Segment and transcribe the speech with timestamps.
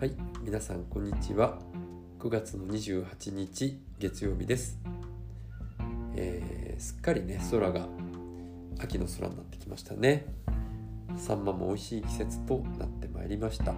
[0.00, 1.58] はい皆さんこんにちは。
[2.20, 4.78] 9月の28日月曜日です、
[6.16, 7.86] えーすっかりね空が
[8.82, 10.24] 秋の空になってきましたね。
[11.18, 13.74] サンマも美味しい季節となってまいりました。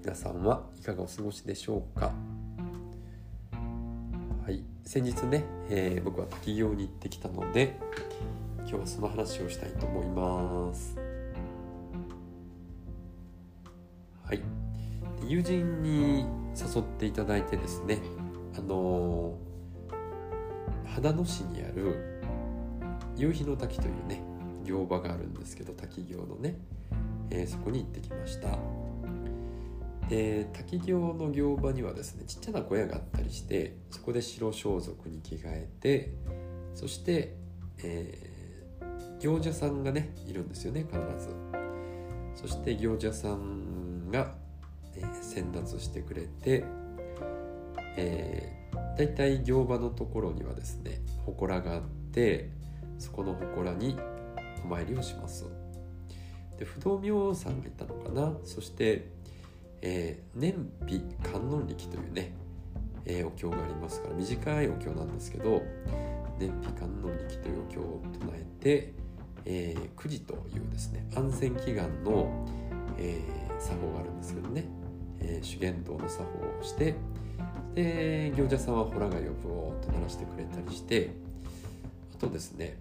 [0.00, 2.12] 皆さんはいかがお過ごしでしょうか？
[4.44, 7.76] はい先日ね、えー僕は滝行に行ってきたので
[8.58, 11.05] 今日はその話をしたいと思います。
[15.26, 18.00] 友人に誘っていただいてですね
[18.56, 19.36] あの
[20.94, 22.22] 秦野市にある
[23.16, 24.22] 夕日の滝というね
[24.64, 26.56] 行場があるんですけど滝行のね、
[27.30, 28.58] えーそこに行ってきました。
[30.08, 36.14] で滝行の行場にはですねちっちゃな小屋があったりしてそこで白装束に着替えて
[36.74, 37.36] そして、
[37.82, 38.36] えー
[39.18, 41.34] 行者さんがねいるんですよね必ず。
[42.34, 44.34] そして行者さんが、
[45.36, 46.64] 先達してくれて、
[47.98, 52.48] えーだいたい行場のところにはですね祠があって
[52.98, 53.98] そこの祠に
[54.64, 55.44] お参りをします。
[56.58, 58.32] で不動明王さんがいたのかな？
[58.44, 59.10] そして、
[59.82, 62.32] えー年日観音力というね、
[63.04, 65.62] えーお経がありますから短いお経なんですけど
[66.38, 68.94] 年日観音力というお経を唱えて、
[69.44, 72.46] えー、9時というですね安全祈願の、
[72.96, 74.66] えー作法があるんですけどね、
[75.20, 76.94] えー修験道の作法をして
[77.74, 81.10] で行者さんはホラガイをブオーっと鳴らしてくれたりして
[82.14, 82.78] あとですね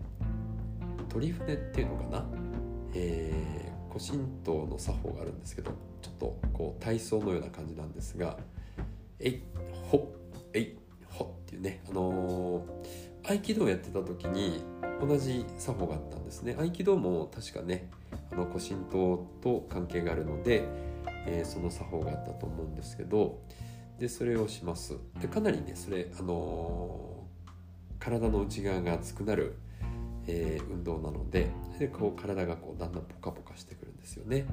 [1.09, 2.25] 鳥船っていうのかな、
[2.93, 8.37] えー古神道の作法があるんですけどちょっとこう体操のような感じなんですが
[9.21, 9.41] 「えい
[9.89, 10.13] ほ
[10.51, 14.61] えいほ」っていうねあのー合気道をやってた時に
[14.99, 16.55] 同じ作法があったんですね。
[16.59, 17.89] 合気道も確かね
[18.31, 20.67] あの古神道と関係があるので、
[21.25, 23.41] えーその作法があったと思うんですけど
[23.99, 24.97] でそれをします。
[25.21, 27.15] でかなりねそれあのー
[27.97, 29.55] 体の内側が熱くなる、
[30.27, 31.49] えー運動なので
[31.79, 34.45] でこう体がこうだんだんポカポカしてくるんですよね。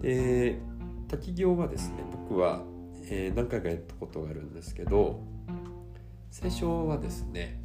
[0.00, 0.58] で
[1.08, 2.62] 滝行はですね僕は、
[3.04, 5.20] え何回かやったことがあるんですけど
[6.30, 7.60] 最初はですね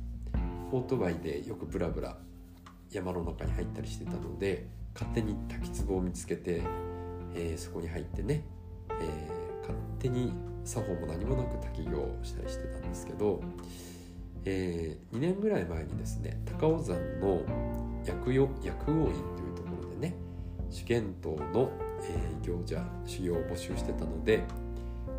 [0.72, 2.18] オートバイでよくブラブラ
[2.90, 6.64] 山の中に入ったりしてたので勝手に滝壺を見つけて、
[7.36, 8.44] えーそこに入ってね、
[8.90, 10.32] えー勝手に
[10.64, 13.42] 作法も何もなく滝行をしたりしてたんですけど、
[14.46, 17.42] え2年ぐらい前にですね高尾山の
[18.06, 20.16] 薬用薬王院というところでね
[20.70, 21.72] 修験道の、
[22.04, 24.44] えー行者修行を募集してたので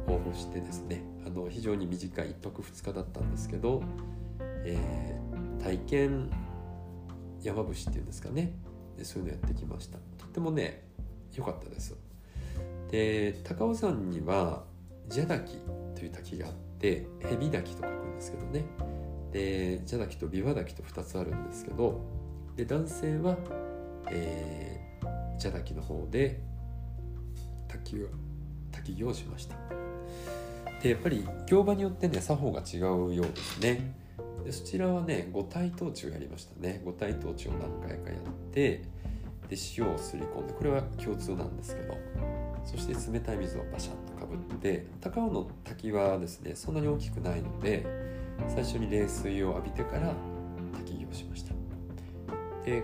[0.06, 3.82] 応募してですねあの非常に短い1泊2日だったんですけど、
[4.64, 4.78] え
[5.60, 6.30] 体験
[7.40, 8.52] 山伏っていうんですかね
[8.96, 9.98] でそういうのやってきました。
[10.18, 10.85] とってもね
[11.36, 11.96] 良かったです。
[12.90, 14.64] で高尾山には
[15.12, 15.58] 蛇滝
[15.94, 18.64] という滝があって蛇滝と書くんですけどね。
[19.32, 22.00] で蛇滝と琵琶滝と2つあるんですけど
[22.56, 23.36] で男性は、
[24.10, 26.40] えー、蛇滝の方で
[27.68, 28.06] 滝を
[28.72, 29.56] 滝行をしました。
[30.82, 33.94] でやっぱり行場によってね作法が違うようですね。
[34.44, 36.80] でそちらはね五体統治をやりましたね。
[36.84, 38.82] 五体統治を何回かやって
[39.48, 41.96] で塩をすり込んでこれは共通なんですけど
[42.64, 47.86] そして冷たい水をバシャッとかぶって高尾の滝はですねそんなに大きくないので
[48.48, 50.12] 最初に冷水を浴びてから
[50.74, 51.54] 滝行しました。
[52.64, 52.82] で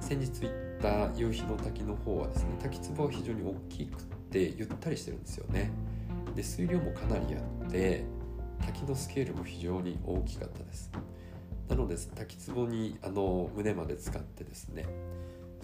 [0.00, 0.52] 先日行っ
[0.82, 5.72] た夕日の滝の方はですね滝壺は非常に大きくてゆったりしてるんですよね。
[6.36, 8.04] で水量もかなりあって
[8.60, 10.90] 滝のスケールも非常に大きかったです。
[11.68, 14.84] なので滝壺にあの胸まで使ってですね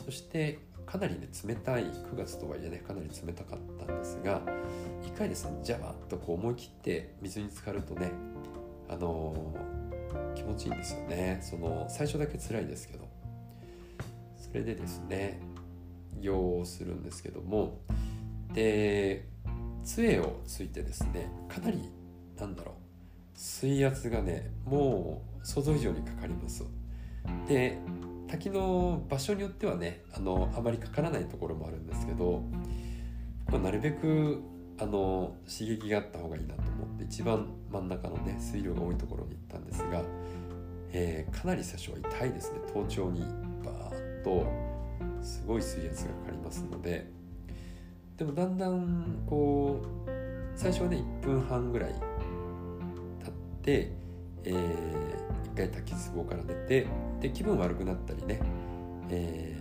[0.04, 4.42] そしてかなりね冷たい9月とはいえねかなり冷たかったんですが
[5.04, 8.12] 一回ですねジャバッとこう思い切って水に浸かるとね
[8.88, 9.80] あのー
[10.34, 11.38] 気持ちいいんですよね。
[11.42, 13.08] その最初だけ辛いですけど。
[14.36, 15.40] それでですね
[16.20, 17.78] 行をするんですけども
[18.52, 19.24] で
[19.84, 21.78] 杖をついてですねかなり
[22.36, 22.74] なんだろう
[23.34, 26.64] 水圧がねもう想像以上にかかります。
[27.46, 27.78] で
[28.30, 32.44] 滝の場所によってはねあのあまりかからないところもあるんですけど、
[33.50, 34.40] まあ、なるべく
[34.78, 40.02] あの刺激があった方がいいなと思って一番真ん中のね水量が多いところに行ったんですが、
[40.92, 42.60] えーかなり最初は痛いですね。
[42.72, 43.20] 頭頂に
[43.64, 44.46] バーッと
[45.22, 47.10] すごい水圧がかかりますので
[48.16, 50.10] でもだんだんこう
[50.54, 51.94] 最初はね1分半ぐらい
[53.24, 53.32] 経っ
[53.62, 53.92] て、
[54.44, 55.09] えー
[55.68, 56.86] 回滝壺から出て
[57.20, 58.40] で気分悪くなったりね、
[59.10, 59.60] えー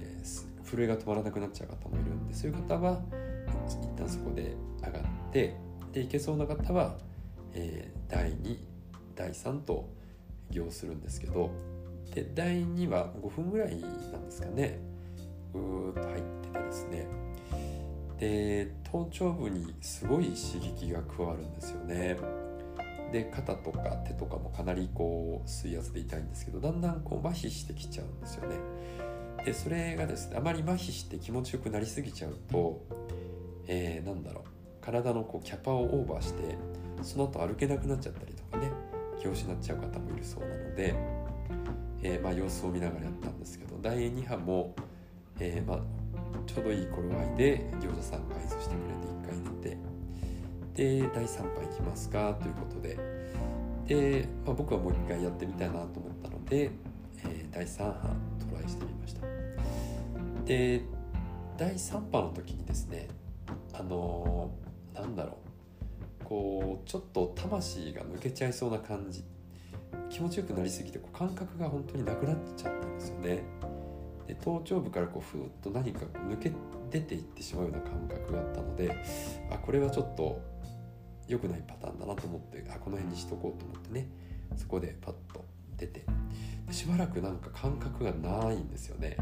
[0.69, 3.01] 震えが止まらなくなっちゃう方もいるんでそういう方は
[3.67, 4.55] 一旦そこで
[4.85, 5.55] 上がって
[5.91, 6.95] で行けそうな方は、
[7.53, 8.57] えー、第2
[9.15, 9.89] 第3と
[10.51, 11.49] 行するんですけど
[12.13, 14.79] で第2は5分ぐらいなんですかね
[15.55, 17.07] うーっと入っててですね。
[18.19, 22.17] で頭頂部にすごい刺激が加わるんですよね。
[23.11, 28.55] で肩とか手とかもかなりこう水圧で痛いんですけどだんだんこう麻痺してきちゃうんですよね。
[29.45, 32.85] でそれがですねあまり麻痺して気持ちよくなりすぎちゃうと、
[33.67, 34.59] えー、なんだろう。
[34.81, 36.55] 体のこうキャパをオーバーして
[37.01, 38.71] その後歩けなくなっちゃったりとかね
[39.19, 40.95] 気を失っちゃう方もいるそうなので、
[42.01, 44.75] えー、まあ、様子を見ながらやったんですけど第2波も、
[45.39, 45.79] えー、まあ、
[46.47, 49.77] ちょうどいい頃合いで行者さんが合図してくれて1回出て
[50.79, 52.97] で第3波行きますかということで。
[53.85, 56.71] で、まあ、僕はもう1回やってみたいなと思ったので、
[57.25, 58.15] えー、第3波
[58.49, 59.21] トライしてみました。
[60.45, 60.81] で
[61.57, 63.09] 第3波の時にですね
[63.73, 65.37] あのー、なんだろ
[66.21, 66.23] う。
[66.23, 69.25] こうちょっと魂が抜けちゃいそうな感じ。
[70.09, 73.43] 気持ちよくなりすぎてこう感覚が本当になくなっちゃったんですよね。
[74.27, 76.53] で頭頂部からこうふーっと何か抜け
[76.89, 78.95] 出ていってしまうような感覚があったので
[79.51, 80.39] あこれはちょっと
[81.29, 84.09] 良くないパターンだなと思ってあこの辺にしとこうと思ってね
[84.57, 85.45] そこでパッと
[85.77, 86.03] 出て
[86.67, 89.15] でしばらくなんか感覚がないんですよね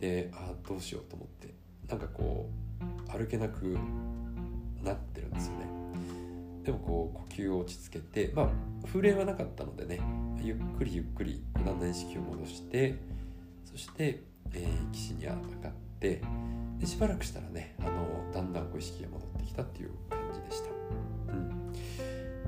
[0.00, 1.52] であどうしようと思って
[1.88, 2.48] なんかこ
[2.80, 3.76] う歩けなく
[4.82, 5.66] なってるんですよね
[6.64, 8.48] でもこう呼吸を落ち着けてまあ
[8.86, 10.00] 風鈴はなかったのでね
[10.40, 12.96] ゆっくりゆっくりだんだん意識を戻して
[13.64, 14.22] そして、
[14.52, 15.38] えー、岸に上がっ
[15.98, 16.22] て
[16.78, 21.07] でしばらくしたらねあのだんだんこう意識が戻ってきたっていう感じでした。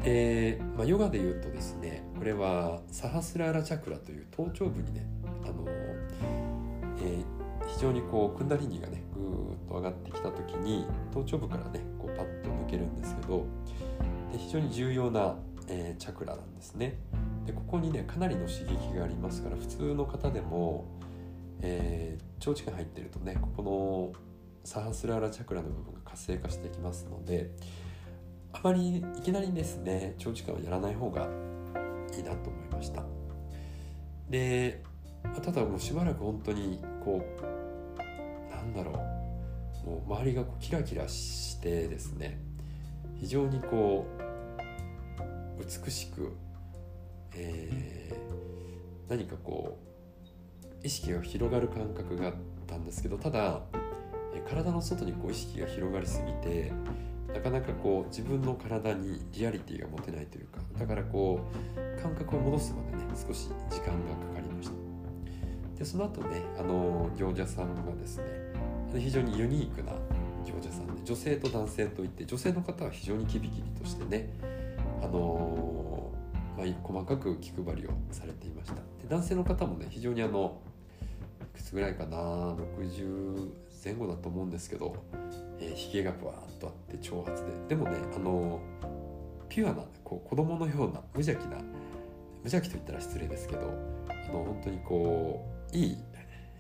[0.01, 5.07] うんでまあ、ヨガで言うとですねこれはサハスラーラチャクラという頭頂部にね
[5.45, 13.47] あの、えー、非常にこうクンダリニがねぐーっと上がってきた時に頭頂部からねこうパッと抜けるんですけど
[14.33, 15.37] で非常に重要な、
[15.69, 16.99] えー、チャクラなんですね。
[17.47, 20.85] でここにねかなりの刺激がありますから普通の方でも
[21.63, 24.13] えー、長時間入ってるとねここの
[24.65, 27.51] サハスラーラチャクラの部分が活性化していきますので
[28.53, 31.29] あまりいきなりですね長時間はやらない方が
[32.17, 33.05] いいなと思いました。
[34.29, 34.83] で
[35.43, 42.39] ただもうしばらく本当にこうなんだろうもう周りがこうキラキラしてですね
[43.17, 44.07] 非常にこ
[45.59, 46.33] う美しく、
[47.35, 49.79] えー、何かこ
[50.83, 52.35] う意識が広がる感覚があっ
[52.67, 53.61] たんですけどただ
[54.49, 56.73] 体の外にこう意識が広がりすぎて
[57.35, 61.41] なかなかこう自分の体にリアリティが持てないというかだからこ
[61.99, 64.75] う感覚を戻すまでね少し時間がかかりました。
[65.79, 68.25] でその後ねあの行者さんがですね
[68.95, 69.93] 非常にユニークな
[70.45, 74.31] 行者さんで女性と男性といって女性の方は非常にキビキビとしてね
[75.03, 76.11] あの
[76.57, 78.75] まあ、細かく気配りをされていました。
[78.75, 80.61] で男性の方もね非常にあの
[81.41, 83.49] いくつぐらいかな60
[83.83, 84.95] 前後だと思うんですけど
[85.61, 87.43] えひげがぶわーっとあって長髪で。
[87.69, 88.61] でもねあの
[89.49, 91.57] ピュアなこう子供のような無邪気な
[92.43, 93.75] 無邪気と言ったら失礼ですけど
[94.09, 95.99] あの本当にこういい、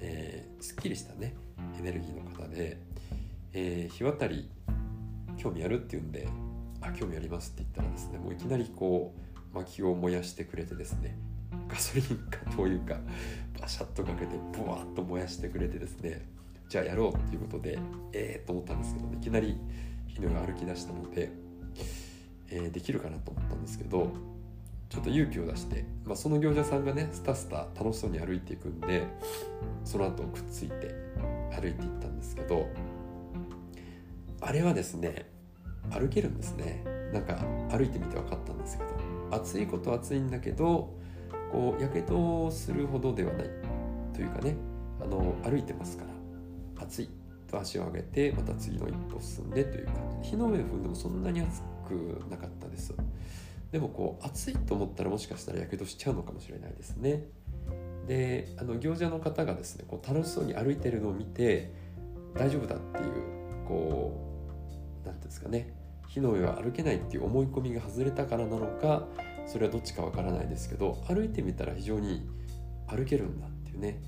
[0.00, 1.35] えー、すっきりしたね
[1.79, 2.78] エネルギーの方で、
[3.52, 4.50] えー、日渡り
[5.37, 6.28] 興味あるっていうんで
[6.83, 11.16] 「あ興味あります」って言ったらですねもういきなりこう薪を燃やしてくれてですね
[11.69, 13.00] ガソリンか灯油か
[13.61, 16.26] バシャッとかけてブワーッと燃やしてくれてですね
[16.70, 17.80] じゃあやろうっていうことで
[18.12, 19.58] ええー、と思ったんですけど、ね、いきなり
[20.06, 21.32] 日野が歩き出したので、
[22.48, 24.12] えー、できるかなと思ったんですけど
[24.88, 29.04] ちょっと勇気を出して、まあ、その業者さんがねスタスタ楽しそうに歩いていくんで
[29.84, 30.94] その後くっついて
[31.60, 32.68] 歩いていったんですけど
[34.40, 35.28] あれはですね
[35.90, 36.84] 歩けるんですね。
[37.12, 37.44] なんか
[37.76, 38.90] 歩いてみて分かったんですけど
[39.32, 40.94] 暑いことは暑いんだけど
[41.50, 43.50] こうやけどするほどではない
[44.14, 44.54] というかね
[45.02, 46.10] あの歩いてますから。
[46.80, 47.10] 暑い。
[47.50, 50.18] と足を上げてまた次の一歩進んでという感じ。
[50.18, 52.94] で火の上を踏んでもそんなに暑くなかったです。
[53.72, 57.25] でもこう暑いと思ったらもしかしたらやけどしちゃうのかもしれないですね。
[58.06, 61.72] であの行者の方がですねこう楽しそうに歩いてるのを見て
[62.34, 64.38] 大丈夫だっていうこ
[65.04, 65.75] う何ていうんですかね。
[66.08, 69.06] 火の上は歩けないっていう思い込みが外れたからなのか
[69.46, 72.28] それはどっちかわからないですけど歩いてみたら非常に
[72.88, 74.02] 歩けるんだっていうね、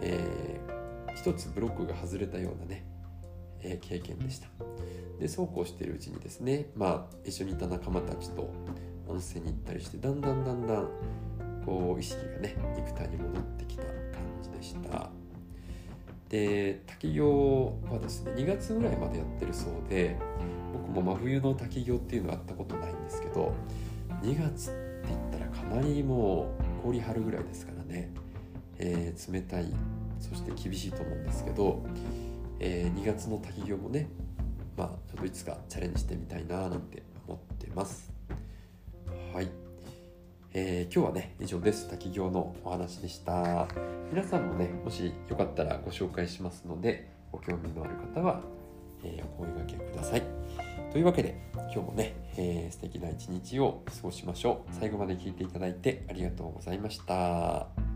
[0.00, 0.79] えー、
[1.14, 2.84] 一つブロックが外れたようなね、
[3.60, 4.48] えー、経験でした。
[5.18, 8.50] でそうこうしているうちにですねまあ一緒にいた仲間たちと
[9.06, 10.88] 温泉に行ったりしてだんだんだんだん
[11.66, 13.92] こう意識がね肉体に戻ってきた感
[14.42, 15.10] じでした。
[16.30, 20.16] で滝行はですね2月ぐらいまでやってるそうで
[20.72, 23.52] 僕も真冬の滝行っていうのはやったことないんですけど
[24.22, 28.12] 2月って言ったらかなりもう氷張るぐらいですからね、
[28.78, 29.74] えー、冷たい
[30.20, 31.82] そして厳しいと思うんですけど、
[32.60, 34.08] えー、2月の滝行もね
[34.76, 38.12] まあちょっといつかチャレンジしてみたいななんて思ってます。
[39.32, 39.48] はい、
[40.52, 41.88] えー、今日はね以上です。
[41.88, 43.66] 滝行のお話でした。
[44.10, 48.40] 皆さんもねもしよかったらご紹介しますのでご興味のある方は、
[49.04, 50.22] えー、お声がけください。
[50.90, 54.74] というわけで今日もね、えー、素敵な一日を過ごしましょう。
[54.74, 57.89] 最後まで聞いていただいてありがとうございました。